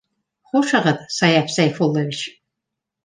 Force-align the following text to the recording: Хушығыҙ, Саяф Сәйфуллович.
Хушығыҙ, 0.53 1.03
Саяф 1.17 1.53
Сәйфуллович. 1.59 2.27